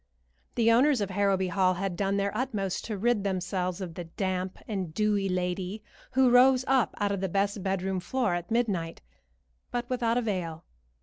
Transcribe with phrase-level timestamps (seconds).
[0.55, 4.57] The owners of Harrowby Hall had done their utmost to rid themselves of the damp
[4.67, 9.01] and dewy lady who rose up out of the best bedroom floor at midnight,
[9.69, 10.63] but without avail.